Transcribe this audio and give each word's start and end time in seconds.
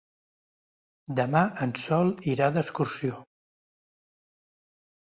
Demà 1.19 1.43
en 1.67 1.75
Sol 1.83 2.11
irà 2.35 2.49
d'excursió. 2.57 3.21